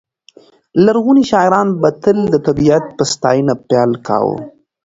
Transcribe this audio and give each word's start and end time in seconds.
لرغوني 0.83 1.23
شاعران 1.31 1.67
به 1.81 1.89
تل 2.01 2.17
د 2.33 2.35
طبیعت 2.47 2.85
په 2.97 3.03
ستاینه 3.13 3.53
پیل 3.69 3.91
کاوه. 4.07 4.37